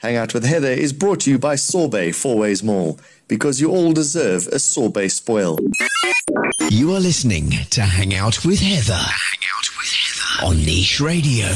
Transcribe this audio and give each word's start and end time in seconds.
Hang 0.00 0.16
Out 0.16 0.32
with 0.32 0.44
Heather 0.44 0.70
is 0.70 0.94
brought 0.94 1.20
to 1.20 1.30
you 1.30 1.38
by 1.38 1.56
Sorbet 1.56 2.12
Four 2.12 2.38
Ways 2.38 2.62
Mall 2.62 2.98
because 3.28 3.60
you 3.60 3.70
all 3.70 3.92
deserve 3.92 4.46
a 4.46 4.58
sorbet 4.58 5.10
spoil. 5.10 5.58
You 6.70 6.94
are 6.94 7.00
listening 7.00 7.50
to 7.68 7.82
Hang 7.82 8.14
Out 8.14 8.42
with 8.42 8.60
Heather. 8.60 8.94
Hang 8.94 9.44
Out 9.54 9.68
with 9.76 9.92
Heather 9.92 10.46
on 10.46 10.56
Niche 10.64 11.02
Radio. 11.02 11.48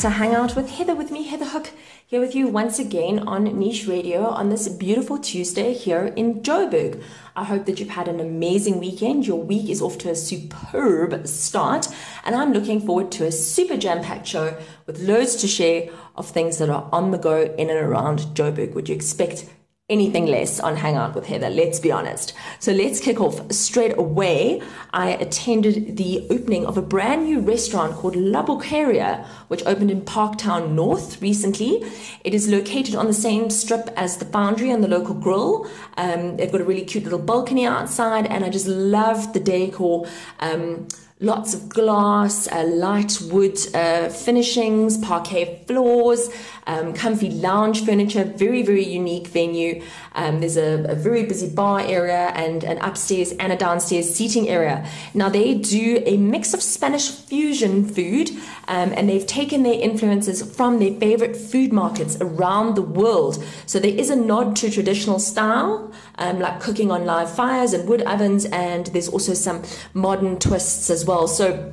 To 0.00 0.08
Hang 0.08 0.34
Out 0.34 0.56
with 0.56 0.70
Heather 0.70 0.94
with 0.94 1.10
me, 1.10 1.24
Heather 1.24 1.44
Hook, 1.44 1.72
here 2.06 2.22
with 2.22 2.34
you 2.34 2.48
once 2.48 2.78
again 2.78 3.18
on 3.28 3.44
Niche 3.58 3.86
Radio 3.86 4.28
on 4.28 4.48
this 4.48 4.66
beautiful 4.66 5.18
Tuesday 5.18 5.74
here 5.74 6.06
in 6.16 6.40
Joburg. 6.40 7.02
I 7.36 7.44
hope 7.44 7.66
that 7.66 7.78
you've 7.78 7.90
had 7.90 8.08
an 8.08 8.18
amazing 8.18 8.80
weekend. 8.80 9.26
Your 9.26 9.42
week 9.42 9.68
is 9.68 9.82
off 9.82 9.98
to 9.98 10.10
a 10.10 10.14
superb 10.14 11.26
start, 11.28 11.88
and 12.24 12.34
I'm 12.34 12.54
looking 12.54 12.80
forward 12.80 13.12
to 13.12 13.26
a 13.26 13.32
super 13.32 13.76
jam 13.76 14.02
packed 14.02 14.26
show 14.26 14.56
with 14.86 15.00
loads 15.00 15.36
to 15.36 15.46
share 15.46 15.90
of 16.16 16.26
things 16.26 16.56
that 16.56 16.70
are 16.70 16.88
on 16.92 17.10
the 17.10 17.18
go 17.18 17.42
in 17.42 17.68
and 17.68 17.78
around 17.78 18.20
Joburg. 18.34 18.72
Would 18.72 18.88
you 18.88 18.94
expect 18.94 19.50
anything 19.90 20.26
less 20.26 20.60
on 20.60 20.76
Hangout 20.76 21.14
with 21.14 21.26
Heather, 21.26 21.50
let's 21.50 21.80
be 21.80 21.92
honest. 21.92 22.32
So 22.60 22.72
let's 22.72 23.00
kick 23.00 23.20
off 23.20 23.52
straight 23.52 23.98
away. 23.98 24.62
I 24.92 25.10
attended 25.10 25.96
the 25.96 26.26
opening 26.30 26.64
of 26.64 26.78
a 26.78 26.82
brand 26.82 27.24
new 27.24 27.40
restaurant 27.40 27.96
called 27.96 28.16
La 28.16 28.44
Boqueria, 28.46 29.26
which 29.48 29.62
opened 29.66 29.90
in 29.90 30.02
Parktown 30.02 30.70
North 30.70 31.20
recently. 31.20 31.84
It 32.24 32.32
is 32.32 32.48
located 32.48 32.94
on 32.94 33.06
the 33.06 33.12
same 33.12 33.50
strip 33.50 33.90
as 33.96 34.16
the 34.16 34.24
Foundry 34.26 34.70
and 34.70 34.82
the 34.82 34.88
local 34.88 35.14
grill. 35.14 35.68
Um, 35.96 36.36
they've 36.36 36.50
got 36.50 36.60
a 36.60 36.64
really 36.64 36.84
cute 36.84 37.04
little 37.04 37.18
balcony 37.18 37.66
outside, 37.66 38.26
and 38.26 38.44
I 38.44 38.48
just 38.48 38.68
love 38.68 39.32
the 39.32 39.40
decor. 39.40 40.06
Um, 40.38 40.86
lots 41.20 41.52
of 41.52 41.68
glass, 41.68 42.48
uh, 42.48 42.64
light 42.64 43.18
wood 43.30 43.58
uh, 43.74 44.08
finishings, 44.08 44.96
parquet 44.98 45.62
floors, 45.66 46.30
um, 46.70 46.92
comfy 46.92 47.30
lounge 47.30 47.84
furniture, 47.84 48.22
very, 48.24 48.62
very 48.62 48.84
unique 48.84 49.26
venue. 49.26 49.82
Um, 50.14 50.38
there's 50.40 50.56
a, 50.56 50.84
a, 50.88 50.94
very 50.94 51.24
busy 51.24 51.48
bar 51.52 51.80
area 51.80 52.28
and 52.34 52.62
an 52.62 52.78
upstairs 52.78 53.32
and 53.32 53.52
a 53.52 53.56
downstairs 53.56 54.14
seating 54.14 54.48
area. 54.48 54.86
Now, 55.12 55.28
they 55.28 55.54
do 55.54 56.00
a 56.06 56.16
mix 56.16 56.54
of 56.54 56.62
Spanish 56.62 57.10
fusion 57.10 57.88
food 57.88 58.30
um, 58.68 58.92
and 58.96 59.08
they've 59.08 59.26
taken 59.26 59.64
their 59.64 59.80
influences 59.80 60.42
from 60.56 60.78
their 60.78 60.94
favorite 60.94 61.36
food 61.36 61.72
markets 61.72 62.16
around 62.20 62.76
the 62.76 62.82
world. 62.82 63.42
So 63.66 63.80
there 63.80 63.94
is 63.94 64.08
a 64.10 64.16
nod 64.16 64.54
to 64.56 64.70
traditional 64.70 65.18
style, 65.18 65.92
um, 66.18 66.38
like 66.38 66.60
cooking 66.60 66.92
on 66.92 67.04
live 67.04 67.34
fires 67.34 67.72
and 67.72 67.88
wood 67.88 68.02
ovens, 68.02 68.44
and 68.46 68.86
there's 68.86 69.08
also 69.08 69.34
some 69.34 69.64
modern 69.92 70.38
twists 70.38 70.88
as 70.88 71.04
well. 71.04 71.26
So 71.26 71.72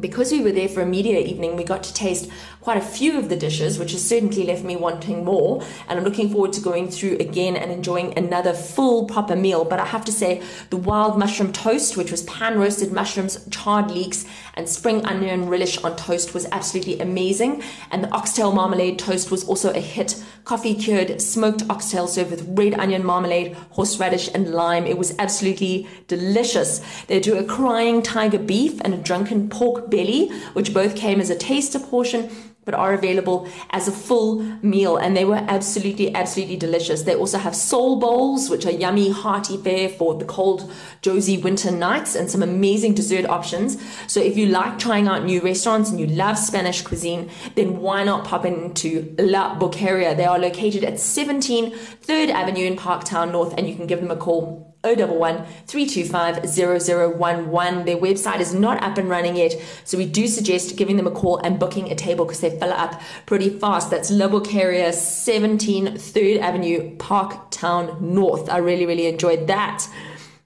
because 0.00 0.30
we 0.32 0.40
were 0.42 0.52
there 0.52 0.68
for 0.68 0.80
a 0.80 0.86
media 0.86 1.18
evening, 1.18 1.56
we 1.56 1.64
got 1.64 1.82
to 1.84 1.94
taste 1.94 2.30
quite 2.68 2.76
a 2.76 2.82
few 2.82 3.18
of 3.18 3.30
the 3.30 3.36
dishes, 3.36 3.78
which 3.78 3.92
has 3.92 4.06
certainly 4.06 4.44
left 4.44 4.62
me 4.62 4.76
wanting 4.76 5.24
more. 5.24 5.62
And 5.88 5.98
I'm 5.98 6.04
looking 6.04 6.28
forward 6.28 6.52
to 6.52 6.60
going 6.60 6.90
through 6.90 7.16
again 7.18 7.56
and 7.56 7.72
enjoying 7.72 8.12
another 8.18 8.52
full 8.52 9.06
proper 9.06 9.34
meal. 9.34 9.64
But 9.64 9.80
I 9.80 9.86
have 9.86 10.04
to 10.04 10.12
say, 10.12 10.42
the 10.68 10.76
wild 10.76 11.18
mushroom 11.18 11.50
toast, 11.50 11.96
which 11.96 12.10
was 12.10 12.24
pan 12.24 12.58
roasted 12.58 12.92
mushrooms, 12.92 13.42
charred 13.48 13.90
leeks, 13.90 14.26
and 14.52 14.68
spring 14.68 15.02
onion 15.06 15.48
relish 15.48 15.78
on 15.82 15.96
toast, 15.96 16.34
was 16.34 16.44
absolutely 16.52 17.00
amazing. 17.00 17.62
And 17.90 18.04
the 18.04 18.10
oxtail 18.10 18.52
marmalade 18.52 18.98
toast 18.98 19.30
was 19.30 19.44
also 19.48 19.72
a 19.72 19.80
hit. 19.80 20.22
Coffee 20.44 20.74
cured 20.74 21.22
smoked 21.22 21.62
oxtail 21.70 22.06
served 22.06 22.30
with 22.30 22.46
red 22.48 22.74
onion 22.74 23.02
marmalade, 23.02 23.54
horseradish, 23.70 24.28
and 24.34 24.52
lime. 24.52 24.86
It 24.86 24.98
was 24.98 25.14
absolutely 25.18 25.88
delicious. 26.06 26.82
They 27.06 27.18
do 27.18 27.38
a 27.38 27.44
crying 27.44 28.02
tiger 28.02 28.38
beef 28.38 28.78
and 28.82 28.92
a 28.92 28.98
drunken 28.98 29.48
pork 29.48 29.90
belly, 29.90 30.28
which 30.52 30.74
both 30.74 30.96
came 30.96 31.18
as 31.18 31.30
a 31.30 31.36
taster 31.36 31.78
portion 31.78 32.28
but 32.68 32.74
are 32.74 32.92
available 32.92 33.48
as 33.70 33.88
a 33.88 33.90
full 33.90 34.42
meal 34.60 34.98
and 34.98 35.16
they 35.16 35.24
were 35.24 35.42
absolutely 35.48 36.14
absolutely 36.14 36.54
delicious. 36.54 37.00
They 37.00 37.14
also 37.14 37.38
have 37.38 37.56
soul 37.56 37.98
bowls 37.98 38.50
which 38.50 38.66
are 38.66 38.70
yummy 38.70 39.10
hearty 39.10 39.56
fare 39.56 39.88
for 39.88 40.16
the 40.16 40.26
cold 40.26 40.70
Jozi 41.00 41.42
winter 41.42 41.70
nights 41.70 42.14
and 42.14 42.30
some 42.30 42.42
amazing 42.42 42.92
dessert 42.92 43.24
options. 43.24 43.78
So 44.06 44.20
if 44.20 44.36
you 44.36 44.48
like 44.48 44.78
trying 44.78 45.08
out 45.08 45.24
new 45.24 45.40
restaurants 45.40 45.88
and 45.88 45.98
you 45.98 46.08
love 46.08 46.36
spanish 46.36 46.82
cuisine 46.82 47.30
then 47.54 47.78
why 47.78 48.04
not 48.04 48.26
pop 48.26 48.44
into 48.44 49.16
la 49.18 49.58
boqueria? 49.58 50.14
They 50.14 50.26
are 50.26 50.38
located 50.38 50.84
at 50.84 51.00
17 51.00 51.72
3rd 51.72 52.28
avenue 52.28 52.66
in 52.66 52.76
parktown 52.76 53.32
north 53.32 53.54
and 53.56 53.66
you 53.66 53.76
can 53.76 53.86
give 53.86 54.00
them 54.00 54.10
a 54.10 54.16
call 54.16 54.67
011 54.84 55.44
325 55.66 56.44
0011. 56.46 57.84
Their 57.84 57.96
website 57.96 58.40
is 58.40 58.54
not 58.54 58.82
up 58.82 58.96
and 58.96 59.08
running 59.08 59.36
yet, 59.36 59.54
so 59.84 59.98
we 59.98 60.06
do 60.06 60.28
suggest 60.28 60.76
giving 60.76 60.96
them 60.96 61.06
a 61.06 61.10
call 61.10 61.38
and 61.38 61.58
booking 61.58 61.90
a 61.90 61.94
table 61.94 62.24
because 62.24 62.40
they 62.40 62.58
fill 62.58 62.72
up 62.72 63.00
pretty 63.26 63.50
fast. 63.50 63.90
That's 63.90 64.10
La 64.10 64.28
Boqueria 64.28 64.92
17 64.92 65.86
3rd 65.94 66.40
Avenue, 66.40 66.96
Parktown 66.96 68.00
North. 68.00 68.48
I 68.48 68.58
really, 68.58 68.86
really 68.86 69.06
enjoyed 69.06 69.48
that. 69.48 69.88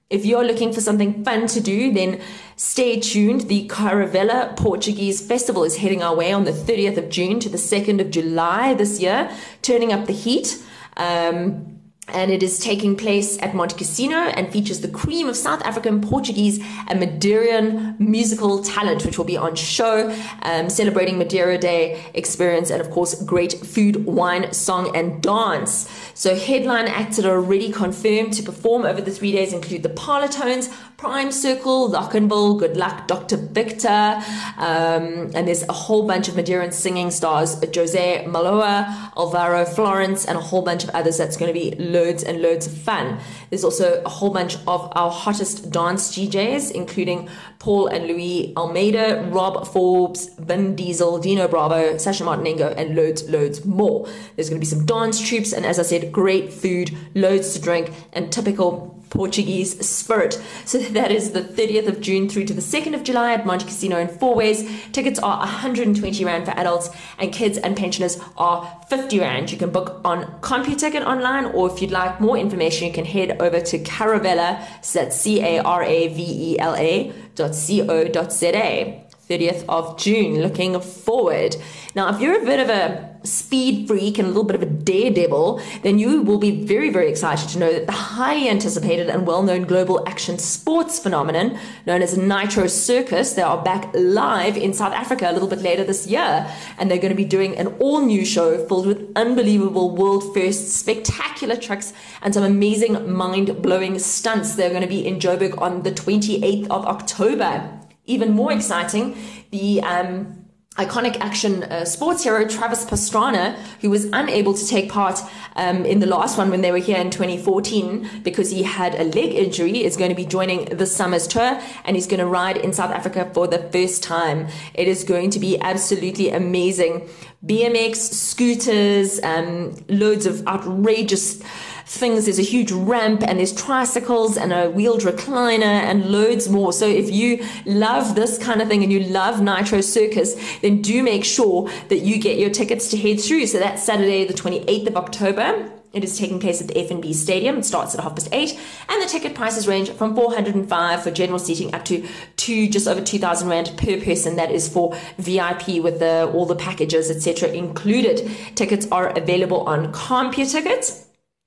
If 0.09 0.25
you're 0.25 0.45
looking 0.45 0.73
for 0.73 0.81
something 0.81 1.23
fun 1.23 1.47
to 1.47 1.59
do, 1.59 1.91
then 1.91 2.21
stay 2.55 2.99
tuned. 2.99 3.41
The 3.41 3.67
Caravela 3.67 4.55
Portuguese 4.55 5.25
Festival 5.25 5.63
is 5.63 5.77
heading 5.77 6.03
our 6.03 6.15
way 6.15 6.31
on 6.31 6.43
the 6.43 6.51
30th 6.51 6.97
of 6.97 7.09
June 7.09 7.39
to 7.39 7.49
the 7.49 7.57
2nd 7.57 7.99
of 7.99 8.11
July 8.11 8.73
this 8.73 8.99
year, 8.99 9.31
turning 9.61 9.91
up 9.91 10.05
the 10.05 10.13
heat. 10.13 10.61
Um, 10.97 11.82
and 12.09 12.31
it 12.31 12.43
is 12.43 12.59
taking 12.59 12.97
place 12.97 13.41
at 13.41 13.53
Montecasino 13.53 14.33
and 14.35 14.51
features 14.51 14.81
the 14.81 14.89
cream 14.89 15.29
of 15.29 15.37
South 15.37 15.61
African, 15.63 16.01
Portuguese, 16.01 16.59
and 16.87 17.01
Madeiran 17.01 17.97
musical 17.97 18.61
talent, 18.61 19.05
which 19.05 19.17
will 19.17 19.25
be 19.25 19.37
on 19.37 19.55
show, 19.55 20.13
um, 20.41 20.69
celebrating 20.69 21.17
Madeira 21.17 21.57
Day 21.57 22.03
experience, 22.13 22.69
and 22.69 22.81
of 22.81 22.89
course, 22.91 23.21
great 23.23 23.53
food, 23.53 24.05
wine, 24.05 24.51
song, 24.51 24.93
and 24.95 25.21
dance. 25.23 25.89
So, 26.13 26.35
headline 26.35 26.87
acts 26.87 27.17
that 27.17 27.25
are 27.25 27.37
already 27.37 27.71
confirmed 27.71 28.33
to 28.33 28.43
perform 28.43 28.83
over 28.83 29.01
the 29.01 29.11
three 29.11 29.31
days 29.31 29.53
include 29.53 29.83
the 29.83 29.89
Parlotones, 29.89 30.73
Prime 30.97 31.31
Circle, 31.31 31.89
Locnville, 31.89 32.59
Good 32.59 32.77
Luck, 32.77 33.07
Dr. 33.07 33.37
Victor, 33.37 34.21
um, 34.57 35.31
and 35.35 35.47
there's 35.47 35.63
a 35.63 35.73
whole 35.73 36.07
bunch 36.07 36.27
of 36.27 36.35
Madeiran 36.35 36.71
singing 36.73 37.11
stars, 37.11 37.61
Jose 37.75 38.25
Maloa, 38.25 39.11
Alvaro 39.17 39.65
Florence, 39.65 40.25
and 40.25 40.37
a 40.37 40.41
whole 40.41 40.61
bunch 40.61 40.83
of 40.83 40.89
others 40.91 41.17
that's 41.17 41.37
going 41.37 41.53
to 41.53 41.59
be 41.59 41.71
loads 41.93 42.23
and 42.23 42.41
loads 42.41 42.67
of 42.67 42.73
fun. 42.73 43.19
There's 43.49 43.63
also 43.63 44.01
a 44.03 44.09
whole 44.09 44.31
bunch 44.31 44.55
of 44.67 44.91
our 44.95 45.09
hottest 45.09 45.71
dance 45.71 46.13
DJs, 46.13 46.71
including 46.71 47.29
Paul 47.59 47.87
and 47.87 48.07
Louis 48.07 48.53
Almeida, 48.57 49.29
Rob 49.31 49.65
Forbes, 49.67 50.27
Vin 50.39 50.75
Diesel, 50.75 51.19
Dino 51.19 51.47
Bravo, 51.47 51.97
Sasha 51.97 52.25
Martinengo, 52.25 52.69
and 52.69 52.95
loads, 52.95 53.29
loads 53.29 53.63
more. 53.63 54.05
There's 54.35 54.49
going 54.49 54.59
to 54.59 54.65
be 54.65 54.69
some 54.69 54.85
dance 54.85 55.25
troops, 55.25 55.53
and 55.53 55.65
as 55.65 55.79
I 55.79 55.83
said, 55.83 56.11
great 56.11 56.51
food, 56.51 56.91
loads 57.15 57.53
to 57.53 57.61
drink, 57.61 57.91
and 58.11 58.33
typical 58.33 59.01
Portuguese 59.13 59.87
spirit. 59.87 60.41
So 60.65 60.79
that 60.97 61.11
is 61.11 61.31
the 61.31 61.41
30th 61.41 61.87
of 61.87 62.01
June 62.01 62.27
through 62.27 62.45
to 62.45 62.53
the 62.53 62.61
2nd 62.61 62.95
of 62.95 63.03
July 63.03 63.33
at 63.33 63.45
Montecasino 63.45 64.01
in 64.01 64.07
four 64.07 64.35
ways. 64.35 64.67
Tickets 64.91 65.19
are 65.19 65.37
120 65.37 66.25
Rand 66.25 66.45
for 66.45 66.51
adults 66.51 66.89
and 67.19 67.31
kids 67.31 67.59
and 67.59 67.77
pensioners 67.77 68.19
are 68.37 68.81
50 68.89 69.19
Rand. 69.19 69.51
You 69.51 69.59
can 69.59 69.69
book 69.69 70.01
on 70.03 70.25
CompuTicket 70.41 71.05
online 71.05 71.45
or 71.45 71.71
if 71.71 71.81
you'd 71.81 71.91
like 71.91 72.19
more 72.19 72.37
information, 72.37 72.87
you 72.87 72.93
can 72.93 73.05
head 73.05 73.39
over 73.39 73.59
to 73.61 73.79
Caravela, 73.79 74.65
so 74.83 74.99
that's 74.99 75.21
C-A-R-A-V-E-L-A 75.21 77.13
dot 77.35 77.55
C-O.Z-A. 77.55 78.99
30th 79.29 79.63
of 79.69 79.97
June. 79.97 80.41
Looking 80.41 80.79
forward. 80.81 81.55
Now, 81.95 82.13
if 82.13 82.19
you're 82.19 82.41
a 82.41 82.45
bit 82.45 82.59
of 82.59 82.69
a 82.69 83.12
speed 83.23 83.87
freak 83.87 84.17
and 84.17 84.27
a 84.27 84.29
little 84.29 84.43
bit 84.43 84.55
of 84.55 84.61
a 84.61 84.65
daredevil, 84.65 85.61
then 85.81 85.99
you 85.99 86.21
will 86.21 86.37
be 86.37 86.63
very, 86.63 86.89
very 86.89 87.09
excited 87.09 87.49
to 87.49 87.59
know 87.59 87.71
that 87.71 87.85
the 87.85 87.91
highly 87.91 88.49
anticipated 88.49 89.09
and 89.09 89.25
well 89.25 89.43
known 89.43 89.63
global 89.63 90.07
action 90.07 90.37
sports 90.37 90.99
phenomenon 90.99 91.57
known 91.85 92.01
as 92.01 92.17
Nitro 92.17 92.67
Circus, 92.67 93.33
they 93.33 93.41
are 93.41 93.61
back 93.63 93.89
live 93.93 94.57
in 94.57 94.73
South 94.73 94.93
Africa 94.93 95.29
a 95.29 95.33
little 95.33 95.47
bit 95.47 95.59
later 95.59 95.83
this 95.83 96.07
year. 96.07 96.47
And 96.77 96.89
they're 96.89 96.97
going 96.97 97.09
to 97.09 97.15
be 97.15 97.25
doing 97.25 97.57
an 97.57 97.67
all 97.79 98.01
new 98.05 98.25
show 98.25 98.65
filled 98.67 98.87
with 98.87 99.11
unbelievable 99.15 99.95
world 99.95 100.33
first 100.33 100.69
spectacular 100.69 101.55
tricks 101.55 101.93
and 102.21 102.33
some 102.33 102.43
amazing 102.43 103.11
mind 103.11 103.61
blowing 103.61 103.99
stunts. 103.99 104.55
They're 104.55 104.69
going 104.69 104.81
to 104.81 104.87
be 104.87 105.05
in 105.05 105.19
Joburg 105.19 105.59
on 105.61 105.83
the 105.83 105.91
28th 105.91 106.67
of 106.67 106.85
October. 106.85 107.79
Even 108.05 108.31
more 108.31 108.51
exciting, 108.51 109.15
the 109.51 109.81
um, 109.81 110.42
iconic 110.75 111.19
action 111.19 111.63
uh, 111.63 111.85
sports 111.85 112.23
hero 112.23 112.47
Travis 112.47 112.83
Pastrana, 112.83 113.55
who 113.81 113.89
was 113.89 114.05
unable 114.05 114.53
to 114.55 114.67
take 114.67 114.91
part 114.91 115.19
um, 115.55 115.85
in 115.85 115.99
the 115.99 116.07
last 116.07 116.37
one 116.37 116.49
when 116.49 116.61
they 116.61 116.71
were 116.71 116.79
here 116.79 116.97
in 116.97 117.11
2014 117.11 118.21
because 118.23 118.49
he 118.49 118.63
had 118.63 118.95
a 118.95 119.03
leg 119.03 119.33
injury, 119.33 119.83
is 119.83 119.97
going 119.97 120.09
to 120.09 120.15
be 120.15 120.25
joining 120.25 120.65
the 120.65 120.87
summer's 120.87 121.27
tour 121.27 121.61
and 121.85 121.95
he's 121.95 122.07
going 122.07 122.19
to 122.19 122.25
ride 122.25 122.57
in 122.57 122.73
South 122.73 122.91
Africa 122.91 123.29
for 123.33 123.47
the 123.47 123.59
first 123.71 124.01
time. 124.01 124.47
It 124.73 124.87
is 124.87 125.03
going 125.03 125.29
to 125.31 125.39
be 125.39 125.59
absolutely 125.61 126.29
amazing. 126.29 127.07
BMX, 127.45 127.95
scooters, 127.95 129.21
um, 129.21 129.75
loads 129.89 130.25
of 130.25 130.47
outrageous 130.47 131.43
things. 131.85 132.25
There's 132.25 132.39
a 132.39 132.43
huge 132.43 132.71
ramp 132.71 133.23
and 133.23 133.39
there's 133.39 133.53
tricycles 133.53 134.37
and 134.37 134.53
a 134.53 134.69
wheeled 134.69 135.01
recliner 135.01 135.63
and 135.63 136.11
loads 136.11 136.49
more. 136.49 136.73
So 136.73 136.87
if 136.87 137.11
you 137.11 137.45
love 137.65 138.15
this 138.15 138.37
kind 138.37 138.61
of 138.61 138.67
thing 138.67 138.83
and 138.83 138.91
you 138.91 139.01
love 139.01 139.41
Nitro 139.41 139.81
Circus, 139.81 140.35
then 140.61 140.81
do 140.81 141.03
make 141.03 141.25
sure 141.25 141.69
that 141.89 141.99
you 141.99 142.19
get 142.19 142.37
your 142.37 142.49
tickets 142.49 142.89
to 142.89 142.97
head 142.97 143.19
through. 143.19 143.47
So 143.47 143.59
that's 143.59 143.83
Saturday, 143.83 144.25
the 144.25 144.33
28th 144.33 144.87
of 144.87 144.97
October. 144.97 145.71
It 145.93 146.03
is 146.03 146.17
taking 146.17 146.39
place 146.39 146.59
at 146.59 146.67
the 146.67 146.73
FNB 146.73 147.13
Stadium. 147.13 147.59
It 147.59 147.65
starts 147.65 147.93
at 147.93 148.01
half 148.01 148.15
past 148.15 148.29
eight, 148.31 148.59
and 148.89 148.99
the 148.99 149.05
ticket 149.05 149.35
prices 149.35 149.67
range 149.67 149.91
from 149.91 150.15
405 150.15 151.03
for 151.03 151.11
general 151.11 151.37
seating 151.37 151.71
up 151.75 151.85
to 151.85 152.07
two, 152.35 152.67
just 152.67 152.87
over 152.87 152.99
2,000 152.99 153.47
rand 153.47 153.73
per 153.77 154.01
person. 154.01 154.35
That 154.35 154.49
is 154.49 154.67
for 154.67 154.97
VIP 155.19 155.83
with 155.83 155.99
the 155.99 156.31
all 156.33 156.47
the 156.47 156.55
packages, 156.55 157.11
etc., 157.11 157.49
included. 157.49 158.27
Tickets 158.55 158.87
are 158.91 159.09
available 159.09 159.61
on 159.69 159.93
CompuTickets 159.93 161.02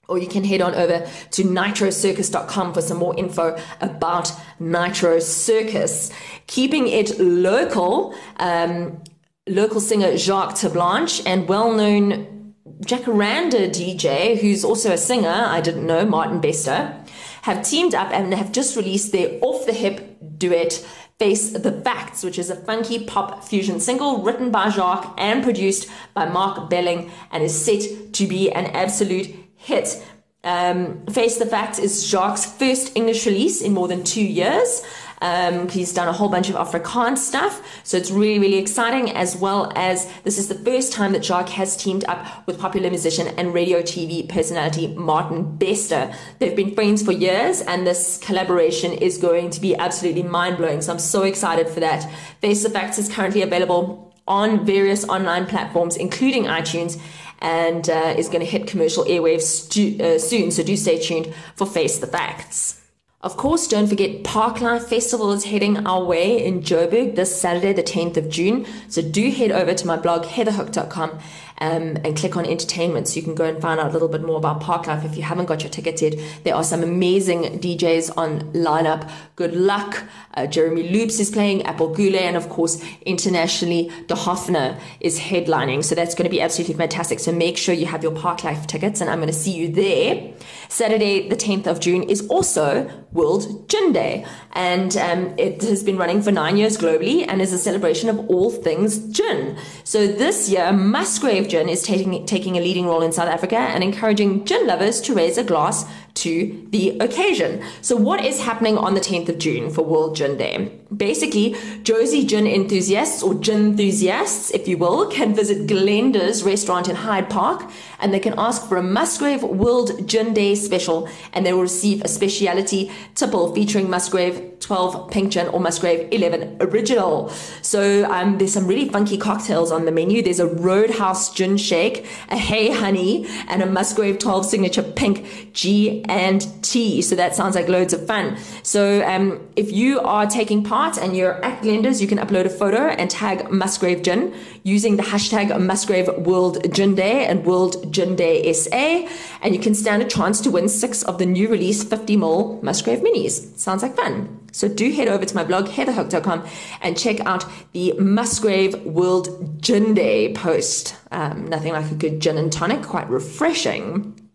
or 0.09 0.19
you 0.19 0.27
can 0.27 0.45
head 0.45 0.61
on 0.61 0.75
over 0.75 1.09
to 1.33 1.43
nitrocircus.com 1.43 2.75
for 2.75 2.81
some 2.83 2.99
more 2.99 3.17
info 3.19 3.59
about 3.81 4.33
Nitro 4.59 5.19
Circus. 5.19 6.13
Keeping 6.47 6.89
it 6.89 7.19
local, 7.19 8.15
um, 8.37 9.03
local 9.49 9.81
singer 9.81 10.17
Jacques 10.17 10.55
Terblanche 10.55 11.23
and 11.27 11.49
well 11.49 11.73
known 11.73 12.55
Jacaranda 12.81 13.69
DJ, 13.71 14.39
who's 14.39 14.65
also 14.65 14.93
a 14.93 14.99
singer, 14.99 15.29
I 15.29 15.61
didn't 15.61 15.87
know, 15.87 16.05
Martin 16.05 16.41
Bester, 16.41 16.95
have 17.43 17.63
teamed 17.63 17.95
up 17.95 18.13
and 18.13 18.35
have 18.35 18.53
just 18.53 18.77
released 18.77 19.13
their 19.13 19.39
off 19.41 19.67
the 19.67 19.73
hip 19.73 20.19
duet 20.37 20.85
Face 21.19 21.53
the 21.53 21.81
Facts, 21.81 22.23
which 22.23 22.39
is 22.39 22.51
a 22.51 22.57
funky 22.57 23.03
pop 23.03 23.43
fusion 23.43 23.81
single 23.81 24.23
written 24.23 24.51
by 24.51 24.69
Jacques 24.69 25.15
and 25.17 25.43
produced 25.43 25.89
by 26.13 26.29
Mark 26.29 26.69
Belling 26.69 27.11
and 27.31 27.43
is 27.43 27.59
set 27.59 28.13
to 28.13 28.27
be 28.27 28.53
an 28.53 28.67
absolute 28.67 29.35
hit. 29.57 30.03
Um, 30.45 31.05
Face 31.07 31.39
the 31.39 31.47
Facts 31.47 31.81
is 31.81 32.09
Jacques' 32.09 32.39
first 32.39 32.97
English 32.97 33.27
release 33.27 33.61
in 33.61 33.75
more 33.75 33.89
than 33.89 34.05
two 34.05 34.25
years. 34.25 34.83
Um, 35.21 35.69
he's 35.69 35.93
done 35.93 36.09
a 36.09 36.13
whole 36.13 36.29
bunch 36.29 36.51
of 36.51 36.57
Afrikaans 36.57 37.19
stuff, 37.19 37.63
so 37.85 37.97
it's 37.97 38.11
really, 38.11 38.39
really 38.39 38.59
exciting. 38.59 39.11
As 39.11 39.37
well 39.37 39.73
as 39.75 40.11
this 40.23 40.39
is 40.39 40.49
the 40.49 40.55
first 40.55 40.93
time 40.93 41.13
that 41.13 41.25
Jacques 41.25 41.49
has 41.49 41.77
teamed 41.77 42.05
up 42.05 42.47
with 42.47 42.61
popular 42.61 42.91
musician 42.91 43.29
and 43.39 43.55
radio 43.55 43.81
TV 43.83 44.29
personality 44.29 44.89
Martin 44.89 45.57
Bester. 45.57 46.15
They've 46.39 46.55
been 46.55 46.75
friends 46.75 47.03
for 47.03 47.13
years, 47.13 47.63
and 47.63 47.87
this 47.87 48.19
collaboration 48.19 48.93
is 48.93 49.19
going 49.19 49.51
to 49.51 49.61
be 49.61 49.75
absolutely 49.75 50.23
mind 50.23 50.59
blowing. 50.59 50.83
So 50.83 50.93
I'm 50.93 50.99
so 50.99 51.23
excited 51.23 51.69
for 51.69 51.81
that. 51.81 52.09
Face 52.41 52.63
the 52.63 52.71
Facts 52.71 52.99
is 52.99 53.09
currently 53.09 53.43
available 53.43 54.15
on 54.29 54.67
various 54.67 55.09
online 55.09 55.47
platforms, 55.47 55.97
including 55.97 56.45
iTunes 56.45 57.01
and 57.41 57.89
uh, 57.91 58.15
is 58.17 58.29
going 58.29 58.41
to 58.41 58.47
hit 58.51 58.67
commercial 58.67 59.05
airwaves 59.05 59.43
stu- 59.43 59.97
uh, 60.03 60.19
soon. 60.19 60.51
So 60.51 60.63
do 60.63 60.77
stay 60.77 60.99
tuned 60.99 61.33
for 61.55 61.67
Face 61.67 61.99
the 61.99 62.07
Facts. 62.07 62.81
Of 63.27 63.37
course, 63.37 63.67
don't 63.67 63.89
forget 63.89 64.23
Parklife 64.23 64.85
Festival 64.85 65.33
is 65.33 65.47
heading 65.47 65.85
our 65.85 66.05
way 66.05 66.45
in 66.45 66.61
Joburg 66.61 67.17
this 67.17 67.41
Saturday, 67.41 67.73
the 67.73 67.83
10th 67.83 68.17
of 68.17 68.29
June. 68.29 68.65
So 68.87 69.03
do 69.03 69.33
head 69.33 69.51
over 69.51 69.75
to 69.75 69.85
my 69.85 69.97
blog, 69.97 70.23
heatherhook.com, 70.27 71.19
um, 71.59 71.97
and 72.05 72.17
click 72.17 72.37
on 72.37 72.47
entertainment 72.47 73.09
so 73.09 73.17
you 73.17 73.23
can 73.23 73.35
go 73.35 73.45
and 73.45 73.61
find 73.61 73.81
out 73.81 73.91
a 73.91 73.93
little 73.93 74.07
bit 74.07 74.23
more 74.23 74.37
about 74.37 74.61
Parklife 74.61 75.05
if 75.05 75.17
you 75.17 75.25
haven't 75.25 75.47
got 75.47 75.63
your 75.63 75.71
tickets 75.71 76.03
yet. 76.03 76.15
There 76.45 76.55
are 76.55 76.63
some 76.63 76.85
amazing 76.85 77.59
DJs 77.59 78.17
on 78.17 78.53
lineup. 78.53 79.11
Good 79.35 79.55
luck. 79.55 80.05
Uh, 80.35 80.47
Jeremy 80.47 80.89
Loops 80.91 81.19
is 81.19 81.31
playing, 81.31 81.63
Apple 81.63 81.93
Goulet, 81.95 82.23
and 82.23 82.37
of 82.37 82.49
course, 82.49 82.81
internationally, 83.05 83.91
De 84.07 84.15
Hoffner 84.15 84.79
is 85.01 85.19
headlining. 85.19 85.83
So 85.83 85.97
that's 85.97 86.15
going 86.15 86.27
to 86.27 86.31
be 86.31 86.41
absolutely 86.41 86.75
fantastic. 86.75 87.19
So 87.19 87.33
make 87.33 87.57
sure 87.57 87.75
you 87.75 87.87
have 87.87 88.05
your 88.05 88.13
Parklife 88.13 88.67
tickets, 88.67 89.01
and 89.01 89.11
I'm 89.11 89.19
going 89.19 89.27
to 89.29 89.33
see 89.33 89.53
you 89.53 89.69
there. 89.73 90.33
Saturday, 90.69 91.29
the 91.29 91.37
10th 91.37 91.67
of 91.67 91.81
June, 91.81 92.03
is 92.05 92.27
also 92.29 92.91
World 93.17 93.69
Gin 93.69 93.93
Day, 93.93 94.25
and 94.53 94.97
um, 94.97 95.35
it 95.39 95.63
has 95.63 95.83
been 95.83 95.97
running 95.97 96.23
for 96.23 96.31
nine 96.31 96.57
years 96.57 96.77
globally 96.77 97.27
and 97.27 97.43
is 97.43 97.53
a 97.53 97.59
celebration 97.59 98.09
of 98.09 98.19
all 98.31 98.51
things 98.51 98.99
gin. 99.09 99.57
So 99.85 100.07
this 100.07 100.49
year, 100.49 100.73
Musgrave 100.73 101.49
Gin 101.49 101.69
is 101.69 101.83
taking, 101.83 102.25
taking 102.27 102.57
a 102.57 102.61
leading 102.61 102.87
role 102.87 103.03
in 103.03 103.13
South 103.13 103.29
Africa 103.29 103.57
and 103.57 103.83
encouraging 103.83 104.45
gin 104.45 104.67
lovers 104.67 105.01
to 105.03 105.15
raise 105.15 105.39
a 105.39 105.45
glass 105.45 105.85
to 106.17 106.67
the 106.71 106.99
occasion. 106.99 107.63
So, 107.81 107.97
what 107.97 108.25
is 108.25 108.41
happening 108.41 108.77
on 108.79 108.95
the 108.95 109.01
10th 109.01 109.29
of 109.29 109.39
June 109.39 109.71
for 109.71 109.83
World 109.83 110.17
Gin 110.17 110.37
Day? 110.37 110.73
Basically, 110.95 111.53
Jozi 111.83 112.27
gin 112.27 112.47
enthusiasts 112.47 113.23
or 113.23 113.35
gin 113.35 113.71
enthusiasts, 113.71 114.51
if 114.53 114.69
you 114.69 114.79
will, 114.79 115.07
can 115.09 115.35
visit 115.35 115.67
Glenda's 115.67 116.45
restaurant 116.45 116.89
in 116.89 116.97
Hyde 116.97 117.29
Park 117.29 117.69
and 117.99 118.15
they 118.15 118.21
can 118.21 118.35
ask 118.39 118.69
for 118.69 118.77
a 118.77 118.83
Musgrave 118.83 119.43
World 119.43 120.07
Gin 120.09 120.33
Day 120.33 120.55
special 120.55 121.09
and 121.33 121.45
they 121.45 121.53
will 121.53 121.63
receive 121.63 122.03
a 122.03 122.09
speciality 122.09 122.91
tipple 123.15 123.53
featuring 123.55 123.91
Musgrave 123.91 124.59
12 124.61 125.11
Pink 125.11 125.33
Gin 125.33 125.49
or 125.49 125.61
Musgrave 125.61 126.09
11 126.13 126.59
Original. 126.61 127.29
So 127.63 128.11
um, 128.11 128.39
there's 128.39 128.53
some 128.53 128.67
really 128.67 128.89
funky 128.89 129.19
cocktails 129.19 129.71
on 129.71 129.85
the 129.85 129.93
menu. 129.93 130.23
There's 130.23 130.41
a 130.41 130.47
Roadhouse 130.47 131.33
Gin 131.33 131.57
Shake, 131.57 132.07
a 132.29 132.37
Hey 132.37 132.71
Honey, 132.71 133.27
and 133.49 133.63
a 133.63 133.67
Musgrave 133.67 134.19
12 134.19 134.47
Signature 134.47 134.83
Pink 134.83 135.53
G 135.53 136.05
and 136.09 136.47
tea. 136.63 137.03
So 137.03 137.17
that 137.17 137.35
sounds 137.35 137.55
like 137.55 137.69
loads 137.69 137.93
of 137.93 138.07
fun. 138.07 138.37
So 138.63 139.07
um, 139.07 139.47
if 139.57 139.73
you 139.73 140.01
are 140.01 140.27
taking 140.27 140.63
part 140.63 140.99
and 140.99 141.17
you're 141.17 141.45
at 141.45 141.63
Glenda's, 141.63 142.01
you 142.01 142.09
can 142.09 142.19
upload 142.19 142.47
a 142.47 142.51
photo 142.51 142.89
and 142.89 143.11
tag 143.11 143.51
Musgrave 143.51 144.03
Gin 144.03 144.35
using 144.63 144.97
the 144.97 145.03
hashtag 145.03 145.59
Musgrave 145.61 146.09
World 146.19 146.73
Gin 146.75 146.95
Day 146.95 147.25
and 147.27 147.45
World 147.45 147.93
Gin 147.93 148.17
Day 148.17 148.53
SA, 148.53 149.09
and 149.41 149.55
you 149.55 149.61
can 149.61 149.75
stand 149.75 150.03
a 150.03 150.07
chance 150.07 150.41
to 150.41 150.51
win 150.51 150.69
six 150.69 151.03
of 151.05 151.19
the 151.19 151.27
new 151.27 151.49
release 151.49 151.85
50ml 151.85 152.63
Musgrave 152.63 152.99
Minis. 152.99 153.57
Sounds 153.57 153.83
like 153.83 153.95
fun. 153.95 154.41
So 154.53 154.69
do 154.69 154.91
head 154.91 155.07
over 155.07 155.25
to 155.25 155.35
my 155.35 155.45
blog, 155.45 155.67
heatherhook.com, 155.67 156.47
and 156.81 156.99
check 156.99 157.21
out 157.21 157.45
the 157.73 157.93
Musgrave 157.99 158.75
World 158.85 159.63
Gin 159.63 159.95
Day 159.95 160.33
post. 160.33 160.97
Um, 161.13 161.47
nothing 161.47 161.73
like 161.73 161.91
a 161.91 161.95
good 161.95 162.21
gin 162.21 162.39
and 162.39 162.53
tonic, 162.53 162.83
quite 162.83 163.09
refreshing. 163.09 164.26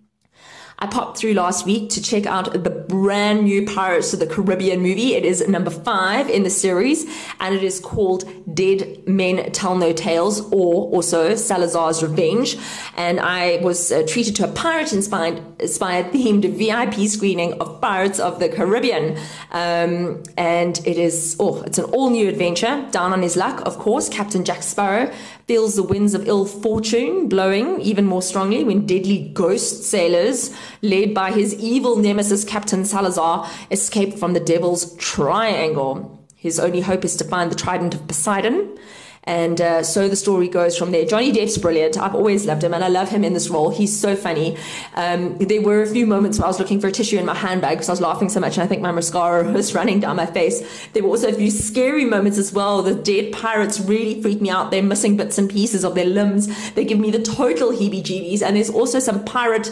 I 0.81 0.88
popped 0.88 1.19
through 1.19 1.36
last 1.36 1.63
week 1.63 1.92
to 1.92 2.01
check 2.01 2.25
out 2.25 2.51
the 2.51 2.69
brand 2.92 3.46
new 3.46 3.66
Pirates 3.66 4.14
of 4.14 4.20
the 4.20 4.28
Caribbean 4.28 4.82
movie. 4.82 5.16
It 5.16 5.24
is 5.24 5.48
number 5.48 5.72
five 5.72 6.30
in 6.30 6.44
the 6.44 6.50
series, 6.50 7.06
and 7.40 7.56
it 7.56 7.64
is 7.64 7.80
called 7.80 8.30
Dead 8.54 9.08
Men 9.08 9.52
Tell 9.54 9.76
No 9.78 9.94
Tales, 9.94 10.42
or 10.52 10.92
also 10.92 11.36
Salazar's 11.36 12.04
Revenge. 12.04 12.58
And 12.98 13.20
I 13.22 13.60
was 13.64 13.92
uh, 13.92 14.06
treated 14.06 14.36
to 14.36 14.44
a 14.44 14.52
pirate 14.52 14.92
inspired, 14.92 15.42
inspired 15.60 16.08
themed 16.08 16.46
VIP 16.60 17.08
screening 17.08 17.54
of 17.62 17.80
Pirates 17.80 18.20
of 18.20 18.40
the 18.40 18.50
Caribbean. 18.50 19.18
Um, 19.52 20.21
and 20.38 20.78
it 20.86 20.98
is, 20.98 21.38
oh, 21.40 21.62
it's 21.62 21.78
an 21.78 21.86
all 21.86 22.10
new 22.10 22.28
adventure. 22.28 22.86
Down 22.92 23.14
on 23.14 23.21
his 23.21 23.38
luck, 23.38 23.62
of 23.66 23.80
course, 23.80 24.10
Captain 24.10 24.44
Jack 24.44 24.64
Sparrow 24.64 25.12
feels 25.48 25.76
the 25.76 25.83
winds 25.83 26.14
of 26.14 26.28
ill 26.28 26.45
fortune 26.45 27.28
blowing 27.28 27.81
even 27.81 28.06
more 28.06 28.21
strongly 28.21 28.64
when 28.64 28.86
deadly 28.86 29.30
ghost 29.33 29.83
sailors, 29.83 30.56
led 30.81 31.14
by 31.14 31.31
his 31.31 31.54
evil 31.56 31.95
nemesis 31.95 32.44
Captain 32.44 32.81
Salazar, 32.85 33.50
escape 33.69 34.16
from 34.16 34.33
the 34.33 34.40
Devil's 34.40 34.95
Triangle. 34.97 36.28
His 36.35 36.59
only 36.59 36.81
hope 36.81 37.06
is 37.06 37.16
to 37.18 37.23
find 37.23 37.52
the 37.52 37.56
Trident 37.56 37.94
of 37.94 38.07
Poseidon 38.07 38.78
and 39.23 39.61
uh, 39.61 39.83
so 39.83 40.07
the 40.07 40.16
story 40.16 40.47
goes 40.47 40.76
from 40.76 40.92
there. 40.92 41.06
Johnny 41.06 41.31
Depp's 41.31 41.57
brilliant. 41.57 41.97
I've 41.97 42.16
always 42.16 42.45
loved 42.45 42.64
him, 42.64 42.73
and 42.73 42.83
I 42.83 42.88
love 42.88 43.09
him 43.09 43.23
in 43.23 43.33
this 43.33 43.50
role. 43.50 43.69
He's 43.69 43.95
so 43.97 44.16
funny. 44.16 44.57
Um, 44.95 45.38
there 45.38 45.61
were 45.61 45.83
a 45.83 45.88
few 45.88 46.07
moments 46.07 46.40
where 46.40 46.45
I 46.45 46.47
was 46.47 46.59
looking 46.59 46.81
for 46.81 46.88
a 46.88 46.92
tissue 46.92 47.19
in 47.19 47.26
my 47.26 47.35
handbag 47.35 47.78
because 47.78 47.90
I 47.90 47.92
was 47.92 48.02
laughing 48.02 48.30
so 48.30 48.40
much, 48.40 48.57
and 48.57 48.64
I 48.64 48.68
think 48.68 48.81
my 48.81 48.92
mascara 48.92 49.44
was 49.52 49.76
running 49.76 50.00
down 50.00 50.16
my 50.16 50.26
face. 50.26 50.88
There 50.94 51.04
were 51.04 51.09
also 51.09 51.28
a 51.30 51.33
few 51.33 51.52
scary 51.52 52.06
moments 52.06 52.40
as 52.40 52.52
well. 52.52 52.81
The 52.81 52.95
dead 52.95 53.31
pirates 53.31 53.80
really 53.80 54.21
freak 54.21 54.42
me 54.42 54.50
out. 54.50 54.71
They're 54.71 54.81
missing 54.81 55.18
bits 55.18 55.38
and 55.38 55.50
pieces 55.50 55.85
of 55.85 55.94
their 55.94 56.06
limbs. 56.06 56.71
They 56.71 56.83
give 56.83 57.00
me 57.00 57.11
the 57.11 57.21
total 57.21 57.71
heebie-jeebies. 57.71 58.42
And 58.42 58.56
there's 58.56 58.71
also 58.71 59.00
some 59.00 59.23
pirate 59.23 59.71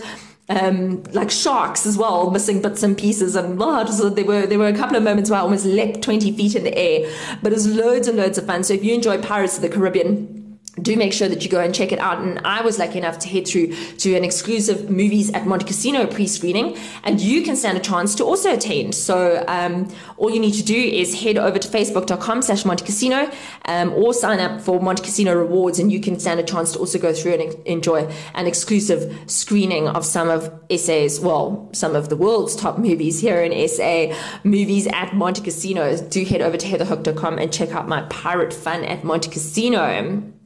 um, 0.50 1.04
like 1.12 1.30
sharks 1.30 1.86
as 1.86 1.98
well, 1.98 2.32
missing 2.32 2.62
bits 2.62 2.84
and 2.84 2.98
pieces. 2.98 3.36
And 3.36 3.58
oh, 3.62 4.10
there 4.10 4.26
were 4.26 4.46
there 4.46 4.60
were 4.60 4.68
a 4.68 4.76
couple 4.76 4.96
of 4.96 5.04
moments 5.04 5.30
where 5.30 5.40
I 5.40 5.44
almost 5.44 5.66
leapt 5.66 6.02
20 6.02 6.32
feet 6.32 6.56
in 6.56 6.64
the 6.64 6.78
air. 6.78 7.10
But 7.42 7.52
it 7.52 7.56
was 7.56 7.68
loads 7.68 8.08
and 8.08 8.18
loads 8.18 8.38
of 8.38 8.46
fun. 8.46 8.64
So 8.64 8.74
if 8.74 8.84
you 8.84 8.94
enjoy 8.94 9.22
Pirates 9.22 9.56
of 9.56 9.62
the 9.62 9.70
Caribbean, 9.70 10.39
do 10.82 10.96
make 10.96 11.14
sure 11.14 11.28
that 11.28 11.44
you 11.44 11.50
go 11.50 11.60
and 11.60 11.74
check 11.74 11.92
it 11.92 12.00
out. 12.00 12.20
And 12.20 12.40
I 12.46 12.62
was 12.62 12.80
lucky 12.80 12.98
enough 12.98 13.20
to 13.20 13.28
head 13.28 13.48
through 13.48 13.74
to 13.98 14.16
an 14.16 14.24
exclusive 14.24 14.90
movies 14.90 15.32
at 15.32 15.44
Montecasino 15.44 16.12
pre-screening, 16.14 16.78
and 17.04 17.20
you 17.20 17.42
can 17.42 17.56
stand 17.56 17.78
a 17.78 17.82
chance 17.82 18.16
to 18.16 18.24
also 18.24 18.54
attend. 18.54 18.96
So 18.96 19.44
um, 19.48 19.88
all 20.18 20.30
you 20.30 20.40
need 20.40 20.54
to 20.54 20.64
do 20.64 20.76
is 20.76 21.22
head 21.22 21.38
over 21.38 21.60
to 21.60 21.68
facebook.com 21.68 22.42
slash 22.42 22.64
Montecasino 22.64 23.34
um, 23.66 23.94
or 23.94 24.14
sign 24.14 24.40
up 24.40 24.62
for 24.62 24.80
Montecasino 24.80 25.36
rewards, 25.36 25.80
and 25.80 25.92
you 25.92 26.00
can 26.00 26.20
stand 26.20 26.40
a 26.40 26.44
chance 26.44 26.72
to 26.74 26.80
also 26.80 27.00
go 27.00 27.14
through 27.14 27.34
and 27.34 27.68
enjoy 27.68 28.10
an 28.34 28.48
exclusive 28.48 29.30
screening 29.30 29.88
of 29.88 30.06
some 30.06 30.30
of 30.30 30.52
SA's, 30.76 31.20
well, 31.20 31.70
some 31.74 31.96
of 31.96 32.10
the 32.10 32.16
world's 32.16 32.56
top 32.56 32.78
movies 32.78 33.20
here 33.20 33.42
in 33.42 33.68
SA, 33.68 34.14
movies 34.44 34.88
at 34.88 35.10
Montecasino. 35.10 36.10
Do 36.10 36.24
head 36.26 36.42
over 36.42 36.58
to 36.58 36.66
heatherhook.com 36.66 37.40
and 37.40 37.52
check 37.52 37.74
out 37.74 37.88
my 37.88 38.02
pirate 38.04 38.54
fun 38.54 38.84
at 38.84 39.02
Montecasino. 39.02 40.39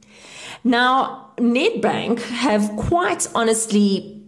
Now, 0.64 1.32
Nedbank 1.38 2.22
have 2.22 2.70
quite 2.78 3.28
honestly 3.36 4.23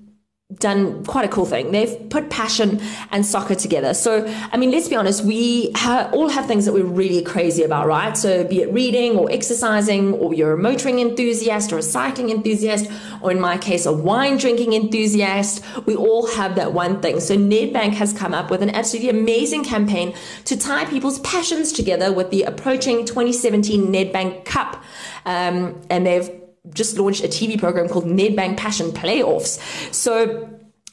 done 0.54 1.04
quite 1.06 1.26
a 1.26 1.28
cool 1.28 1.46
thing. 1.46 1.72
They've 1.72 2.08
put 2.12 2.30
passion 2.30 2.80
and 3.10 3.26
soccer 3.26 3.56
together. 3.56 3.96
So, 3.96 4.32
I 4.52 4.58
mean, 4.58 4.70
let's 4.70 4.88
be 4.88 4.96
honest, 4.96 5.24
we 5.24 5.72
ha- 5.76 6.08
all 6.14 6.30
have 6.30 6.46
things 6.46 6.66
that 6.66 6.74
we're 6.74 6.86
really 6.86 7.24
crazy 7.24 7.64
about, 7.64 7.88
right? 7.88 8.16
So, 8.16 8.44
be 8.44 8.62
it 8.62 8.72
reading 8.72 9.18
or 9.18 9.32
exercising, 9.32 10.14
or 10.14 10.36
you're 10.36 10.54
a 10.54 10.58
motoring 10.58 11.00
enthusiast 11.00 11.74
or 11.74 11.80
a 11.80 11.82
cycling 11.82 12.30
enthusiast, 12.30 12.92
or 13.22 13.32
in 13.32 13.40
my 13.40 13.58
case, 13.58 13.88
a 13.88 13.92
wine 13.92 14.38
drinking 14.38 14.74
enthusiast, 14.74 15.64
we 15.88 15.96
all 15.96 16.28
have 16.36 16.54
that 16.56 16.74
one 16.74 17.02
thing. 17.02 17.20
So, 17.22 17.36
Nedbank 17.36 17.94
has 17.94 18.14
come 18.14 18.36
up 18.36 18.52
with 18.52 18.62
an 18.62 18.70
absolutely 18.70 19.10
amazing 19.10 19.64
campaign 19.64 20.14
to 20.46 20.56
tie 20.56 20.86
people's 20.86 21.18
passions 21.20 21.72
together 21.72 22.14
with 22.14 22.30
the 22.30 22.44
approaching 22.44 23.04
2017 23.04 23.88
Nedbank 23.88 24.46
Cup. 24.46 24.84
Um, 25.26 25.82
and 25.90 26.06
they've 26.06 26.45
just 26.74 26.98
launched 26.98 27.24
a 27.24 27.28
TV 27.28 27.60
program 27.60 27.88
called 27.88 28.06
Nedbank 28.06 28.58
Passion 28.58 28.92
Playoffs. 28.92 29.60
So 29.94 30.50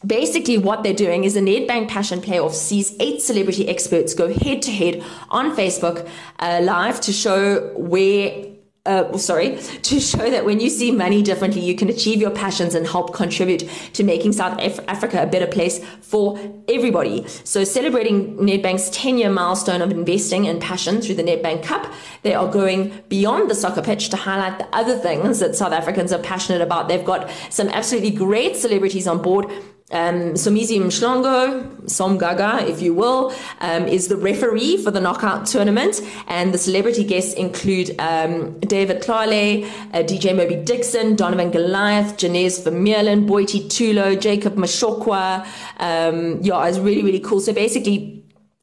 basically 0.07 0.59
what 0.59 0.83
they're 0.83 0.95
doing 0.95 1.25
is 1.25 1.35
the 1.35 1.41
Nedbank 1.41 1.89
Passion 1.89 2.21
Playoffs 2.21 2.55
sees 2.55 2.95
eight 3.01 3.23
celebrity 3.23 3.69
experts 3.69 4.15
go 4.15 4.33
head 4.33 4.63
to 4.63 4.71
head 4.71 5.03
on 5.31 5.55
Facebook 5.57 6.09
uh, 6.39 6.61
live 6.63 7.01
to 7.03 7.13
show 7.13 7.73
where 7.77 8.52
uh, 8.85 9.17
sorry, 9.17 9.57
to 9.83 10.01
show 10.01 10.29
that 10.29 10.45
when 10.45 10.59
you 10.59 10.69
see 10.69 10.91
money 10.91 11.23
differently, 11.23 11.61
you 11.61 11.77
can 11.77 11.89
achieve 11.89 12.21
your 12.21 12.33
passions 12.33 12.75
and 12.75 12.85
help 12.85 13.15
contribute 13.15 13.61
to 13.93 14.03
making 14.03 14.33
South 14.33 14.59
Af- 14.61 14.81
Africa 14.89 15.23
a 15.23 15.27
better 15.27 15.47
place 15.47 15.85
for 16.01 16.37
everybody. 16.67 17.25
So, 17.45 17.63
celebrating 17.63 18.37
Nedbank's 18.39 18.91
10 18.91 19.19
year 19.19 19.31
milestone 19.31 19.83
of 19.83 19.93
investing 19.93 20.47
in 20.47 20.59
passion 20.59 21.01
through 21.01 21.15
the 21.15 21.23
Nedbank 21.23 21.63
Cup, 21.63 21.93
they 22.23 22.35
are 22.35 22.51
going 22.51 22.93
beyond 23.09 23.49
the 23.49 23.55
soccer 23.55 23.83
pitch 23.83 24.09
to 24.09 24.17
highlight 24.17 24.59
the 24.59 24.67
other 24.75 24.99
things 24.99 25.39
that 25.39 25.55
South 25.55 25.73
Africans 25.73 26.13
are 26.13 26.19
passionate 26.19 26.61
about. 26.61 26.89
They've 26.89 27.05
got 27.05 27.31
some 27.51 27.69
absolutely 27.69 28.11
great 28.11 28.57
celebrities 28.57 29.07
on 29.07 29.23
board 29.23 29.49
um, 29.93 30.35
Somizi 30.35 30.79
Mhlongo, 30.81 31.89
Som 31.89 32.19
Gaga, 32.19 32.67
if 32.69 32.81
you 32.81 32.95
will, 32.95 33.33
um, 33.61 33.87
is 33.87 34.09
the 34.09 34.17
referee 34.17 34.77
for 34.83 34.91
the 34.91 35.01
knockout 35.01 35.47
tournament. 35.47 36.01
And 36.29 36.53
the 36.53 36.59
celebrity 36.59 37.05
guests 37.05 37.35
include 37.35 37.95
um, 37.99 38.59
David 38.61 39.03
Tlale, 39.03 39.65
uh, 39.93 39.99
DJ 39.99 40.35
Mobi 40.35 40.65
Dixon, 40.65 41.17
Donovan 41.17 41.51
Goliath, 41.51 42.17
Jeunesse 42.17 42.65
Vermeulen, 42.65 43.27
Boity 43.29 43.67
Thulo, 43.67 44.19
Jacob 44.19 44.57
Mashokwa. 44.57 45.47
Um, 45.79 46.41
yeah, 46.43 46.67
it's 46.67 46.79
really, 46.79 47.03
really 47.03 47.21
cool. 47.21 47.41
So 47.41 47.53
basically, 47.53 48.22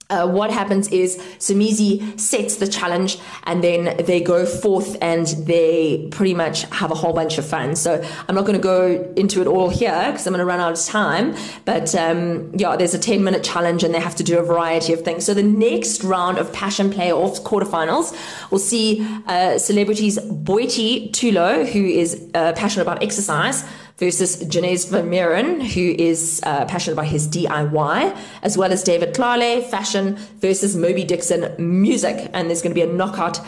uh, 0.09 0.27
what 0.27 0.51
happens 0.51 0.87
is 0.87 1.17
Somizi 1.37 2.19
sets 2.19 2.55
the 2.55 2.67
challenge 2.67 3.19
and 3.43 3.63
then 3.63 3.95
they 4.05 4.21
go 4.21 4.45
forth 4.45 4.97
and 5.01 5.27
they 5.45 6.07
pretty 6.11 6.33
much 6.33 6.63
have 6.71 6.91
a 6.91 6.95
whole 6.95 7.13
bunch 7.13 7.37
of 7.37 7.45
fun. 7.45 7.75
So 7.75 8.03
I'm 8.27 8.35
not 8.35 8.45
going 8.45 8.57
to 8.57 8.63
go 8.63 9.13
into 9.15 9.41
it 9.41 9.47
all 9.47 9.69
here 9.69 10.07
because 10.07 10.25
I'm 10.25 10.33
going 10.33 10.39
to 10.39 10.45
run 10.45 10.59
out 10.59 10.73
of 10.73 10.83
time. 10.83 11.35
But 11.65 11.93
um, 11.93 12.51
yeah, 12.55 12.75
there's 12.75 12.95
a 12.95 12.99
10 12.99 13.23
minute 13.23 13.43
challenge 13.43 13.83
and 13.83 13.93
they 13.93 13.99
have 13.99 14.15
to 14.15 14.23
do 14.23 14.39
a 14.39 14.43
variety 14.43 14.93
of 14.93 15.01
things. 15.01 15.25
So 15.25 15.33
the 15.33 15.43
next 15.43 16.03
round 16.03 16.39
of 16.39 16.51
Passion 16.53 16.89
Playoffs 16.89 17.41
quarterfinals 17.41 18.15
will 18.51 18.59
see 18.59 19.05
uh, 19.27 19.59
celebrities 19.59 20.17
Boity 20.17 21.11
Thulo, 21.11 21.67
who 21.71 21.85
is 21.85 22.29
uh, 22.33 22.53
passionate 22.53 22.83
about 22.83 23.03
exercise 23.03 23.63
versus 24.00 24.38
Jeunesse 24.46 24.86
Vermeulen, 24.86 25.62
who 25.62 25.94
is 26.01 26.39
uh, 26.44 26.65
passionate 26.65 26.94
about 26.94 27.08
his 27.08 27.27
DIY, 27.27 28.18
as 28.41 28.58
well 28.58 28.72
as 28.72 28.84
David 28.84 29.13
Tlale, 29.13 29.63
fashion, 29.63 30.15
versus 30.39 30.75
Mobi 30.75 31.06
Dixon, 31.06 31.53
music. 31.60 32.32
And 32.34 32.50
there's 32.50 32.62
going 32.62 32.74
to 32.74 32.75
be 32.75 32.89
a 32.89 32.91
knockout 32.91 33.39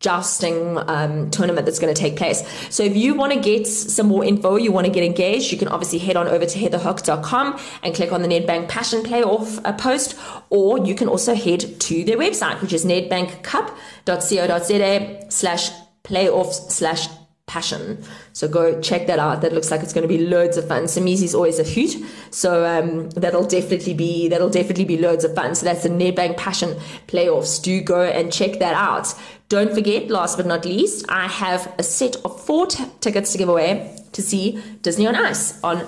jousting 0.00 0.76
um, 0.88 1.30
tournament 1.30 1.64
that's 1.64 1.78
going 1.78 1.94
to 1.94 2.00
take 2.00 2.16
place. 2.16 2.42
So 2.74 2.82
if 2.82 2.96
you 2.96 3.14
want 3.14 3.32
to 3.32 3.40
get 3.40 3.68
some 3.68 4.08
more 4.08 4.24
info, 4.24 4.56
you 4.56 4.72
want 4.72 4.86
to 4.86 4.92
get 4.92 5.04
engaged, 5.04 5.52
you 5.52 5.58
can 5.58 5.68
obviously 5.68 6.00
head 6.00 6.16
on 6.16 6.26
over 6.26 6.44
to 6.44 6.58
heatherhook.com 6.58 7.60
and 7.84 7.94
click 7.94 8.12
on 8.12 8.22
the 8.22 8.28
Nedbank 8.28 8.68
Passion 8.68 9.02
Playoff 9.02 9.60
uh, 9.64 9.72
post, 9.74 10.18
or 10.50 10.84
you 10.84 10.96
can 10.96 11.08
also 11.08 11.34
head 11.34 11.80
to 11.80 12.02
their 12.02 12.18
website, 12.18 12.60
which 12.60 12.72
is 12.72 12.84
nedbankcup.co.za 12.84 15.30
slash 15.30 15.70
playoffs 16.02 16.72
slash 16.72 17.06
passion. 17.46 18.02
So 18.32 18.48
go 18.48 18.80
check 18.80 19.06
that 19.08 19.18
out. 19.18 19.42
That 19.42 19.52
looks 19.52 19.70
like 19.70 19.82
it's 19.82 19.92
going 19.92 20.08
to 20.08 20.08
be 20.08 20.26
loads 20.26 20.56
of 20.56 20.66
fun. 20.68 20.84
Somizi 20.84 21.24
is 21.24 21.34
always 21.34 21.58
a 21.58 21.64
hoot, 21.64 21.96
so 22.30 22.64
um, 22.64 23.10
that'll 23.10 23.46
definitely 23.46 23.94
be 23.94 24.28
that'll 24.28 24.50
definitely 24.50 24.84
be 24.84 24.98
loads 24.98 25.24
of 25.24 25.34
fun. 25.34 25.54
So 25.54 25.66
that's 25.66 25.82
the 25.82 25.88
Nedbank 25.88 26.36
Passion 26.36 26.78
playoffs. 27.08 27.62
Do 27.62 27.80
go 27.80 28.02
and 28.02 28.32
check 28.32 28.58
that 28.60 28.74
out. 28.74 29.14
Don't 29.48 29.74
forget, 29.74 30.08
last 30.08 30.36
but 30.38 30.46
not 30.46 30.64
least, 30.64 31.04
I 31.10 31.28
have 31.28 31.74
a 31.78 31.82
set 31.82 32.16
of 32.24 32.40
four 32.40 32.66
t- 32.66 32.84
tickets 33.00 33.32
to 33.32 33.38
give 33.38 33.50
away 33.50 33.98
to 34.12 34.22
see 34.22 34.62
Disney 34.80 35.06
on 35.06 35.14
Ice 35.14 35.62
on 35.62 35.86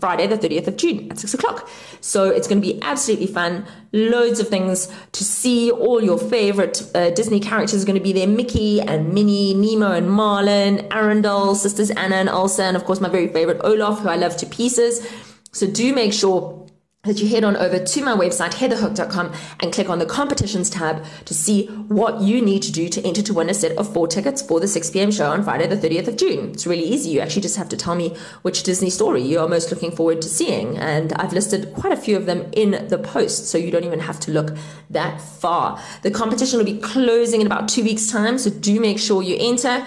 Friday, 0.00 0.26
the 0.26 0.36
30th 0.36 0.66
of 0.66 0.76
June 0.76 1.10
at 1.10 1.18
6 1.18 1.34
o'clock. 1.34 1.68
So 2.00 2.28
it's 2.30 2.48
going 2.48 2.60
to 2.60 2.66
be 2.66 2.82
absolutely 2.82 3.28
fun. 3.28 3.64
Loads 3.92 4.40
of 4.40 4.48
things 4.48 4.92
to 5.12 5.24
see. 5.24 5.70
All 5.70 6.02
your 6.02 6.18
favorite 6.18 6.82
uh, 6.94 7.10
Disney 7.10 7.40
characters 7.40 7.82
are 7.82 7.86
going 7.86 7.98
to 7.98 8.02
be 8.02 8.12
there 8.12 8.26
Mickey 8.26 8.80
and 8.80 9.14
Minnie, 9.14 9.54
Nemo 9.54 9.92
and 9.92 10.10
Marlin, 10.10 10.78
Arendelle, 10.88 11.54
sisters 11.54 11.90
Anna 11.90 12.16
and 12.16 12.28
Elsa, 12.28 12.64
and 12.64 12.76
of 12.76 12.84
course, 12.84 13.00
my 13.00 13.08
very 13.08 13.28
favorite 13.28 13.60
Olaf, 13.62 14.00
who 14.00 14.08
I 14.08 14.16
love 14.16 14.36
to 14.38 14.46
pieces. 14.46 15.06
So 15.52 15.66
do 15.66 15.94
make 15.94 16.12
sure 16.12 16.67
that 17.04 17.20
you 17.20 17.28
head 17.28 17.44
on 17.44 17.56
over 17.56 17.78
to 17.78 18.02
my 18.02 18.12
website, 18.12 18.54
heatherhook.com, 18.54 19.32
and 19.60 19.72
click 19.72 19.88
on 19.88 20.00
the 20.00 20.04
competitions 20.04 20.68
tab 20.68 21.04
to 21.26 21.32
see 21.32 21.66
what 21.66 22.20
you 22.20 22.42
need 22.42 22.60
to 22.60 22.72
do 22.72 22.88
to 22.88 23.00
enter 23.06 23.22
to 23.22 23.32
win 23.32 23.48
a 23.48 23.54
set 23.54 23.70
of 23.78 23.92
four 23.92 24.08
tickets 24.08 24.42
for 24.42 24.58
the 24.58 24.66
6 24.66 24.90
p.m. 24.90 25.12
show 25.12 25.30
on 25.30 25.44
Friday, 25.44 25.68
the 25.68 25.76
30th 25.76 26.08
of 26.08 26.16
June. 26.16 26.50
It's 26.50 26.66
really 26.66 26.82
easy. 26.82 27.10
You 27.10 27.20
actually 27.20 27.42
just 27.42 27.56
have 27.56 27.68
to 27.68 27.76
tell 27.76 27.94
me 27.94 28.16
which 28.42 28.64
Disney 28.64 28.90
story 28.90 29.22
you 29.22 29.38
are 29.38 29.46
most 29.46 29.70
looking 29.70 29.92
forward 29.92 30.20
to 30.22 30.28
seeing. 30.28 30.76
And 30.76 31.12
I've 31.12 31.32
listed 31.32 31.72
quite 31.72 31.92
a 31.92 31.96
few 31.96 32.16
of 32.16 32.26
them 32.26 32.50
in 32.50 32.88
the 32.88 32.98
post, 32.98 33.46
so 33.46 33.58
you 33.58 33.70
don't 33.70 33.84
even 33.84 34.00
have 34.00 34.18
to 34.20 34.32
look 34.32 34.56
that 34.90 35.20
far. 35.20 35.80
The 36.02 36.10
competition 36.10 36.58
will 36.58 36.66
be 36.66 36.78
closing 36.78 37.42
in 37.42 37.46
about 37.46 37.68
two 37.68 37.84
weeks' 37.84 38.10
time, 38.10 38.38
so 38.38 38.50
do 38.50 38.80
make 38.80 38.98
sure 38.98 39.22
you 39.22 39.36
enter. 39.38 39.86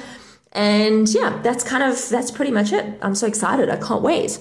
And 0.54 1.08
yeah, 1.14 1.40
that's 1.42 1.64
kind 1.64 1.82
of 1.82 2.10
that's 2.10 2.30
pretty 2.30 2.52
much 2.52 2.74
it. 2.74 2.86
I'm 3.02 3.16
so 3.16 3.26
excited. 3.26 3.70
I 3.70 3.78
can't 3.78 4.02
wait. 4.02 4.32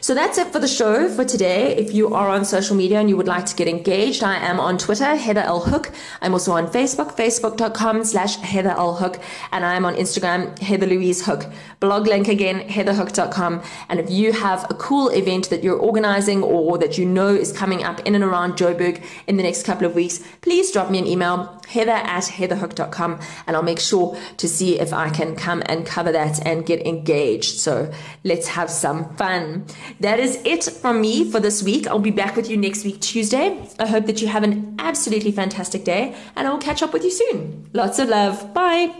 So 0.00 0.14
that's 0.14 0.36
it 0.36 0.48
for 0.48 0.58
the 0.58 0.66
show 0.66 1.08
for 1.08 1.24
today. 1.24 1.76
If 1.76 1.94
you 1.94 2.12
are 2.12 2.28
on 2.28 2.44
social 2.44 2.74
media 2.74 2.98
and 2.98 3.08
you 3.08 3.16
would 3.16 3.28
like 3.28 3.46
to 3.46 3.54
get 3.54 3.68
engaged, 3.68 4.24
I 4.24 4.34
am 4.34 4.58
on 4.58 4.78
Twitter, 4.78 5.14
Heather 5.14 5.42
L. 5.42 5.60
Hook. 5.60 5.92
I'm 6.20 6.32
also 6.32 6.52
on 6.52 6.66
Facebook, 6.66 7.16
facebook.com 7.16 8.02
slash 8.04 8.36
Heather 8.38 8.70
L. 8.70 8.96
Hook. 8.96 9.20
And 9.52 9.64
I'm 9.64 9.84
on 9.84 9.94
Instagram, 9.94 10.58
Heather 10.58 10.86
Louise 10.86 11.24
Hook. 11.24 11.46
Blog 11.78 12.08
link 12.08 12.26
again, 12.26 12.68
heatherhook.com. 12.68 13.62
And 13.88 14.00
if 14.00 14.10
you 14.10 14.32
have 14.32 14.68
a 14.70 14.74
cool 14.74 15.08
event 15.10 15.50
that 15.50 15.62
you're 15.62 15.78
organizing 15.78 16.42
or 16.42 16.78
that 16.78 16.98
you 16.98 17.06
know 17.06 17.28
is 17.28 17.52
coming 17.52 17.84
up 17.84 18.00
in 18.00 18.16
and 18.16 18.24
around 18.24 18.54
Joburg 18.54 19.04
in 19.28 19.36
the 19.36 19.44
next 19.44 19.62
couple 19.62 19.86
of 19.86 19.94
weeks, 19.94 20.20
please 20.40 20.72
drop 20.72 20.90
me 20.90 20.98
an 20.98 21.06
email, 21.06 21.60
heather 21.68 21.92
at 21.92 22.24
heatherhook.com, 22.24 23.20
and 23.46 23.56
I'll 23.56 23.62
make 23.62 23.78
sure 23.78 24.18
to 24.38 24.48
see 24.48 24.80
if 24.80 24.92
I 24.92 25.10
can 25.10 25.36
come 25.36 25.59
and 25.66 25.86
cover 25.86 26.12
that 26.12 26.44
and 26.46 26.66
get 26.66 26.86
engaged. 26.86 27.58
So 27.58 27.90
let's 28.24 28.48
have 28.48 28.70
some 28.70 29.14
fun. 29.16 29.66
That 30.00 30.20
is 30.20 30.40
it 30.44 30.64
from 30.64 31.00
me 31.00 31.30
for 31.30 31.40
this 31.40 31.62
week. 31.62 31.86
I'll 31.86 31.98
be 31.98 32.10
back 32.10 32.36
with 32.36 32.50
you 32.50 32.56
next 32.56 32.84
week, 32.84 33.00
Tuesday. 33.00 33.58
I 33.78 33.86
hope 33.86 34.06
that 34.06 34.20
you 34.22 34.28
have 34.28 34.42
an 34.42 34.76
absolutely 34.78 35.32
fantastic 35.32 35.84
day, 35.84 36.14
and 36.36 36.46
I 36.46 36.50
will 36.50 36.58
catch 36.58 36.82
up 36.82 36.92
with 36.92 37.04
you 37.04 37.10
soon. 37.10 37.68
Lots 37.72 37.98
of 37.98 38.08
love. 38.08 38.52
Bye. 38.54 38.94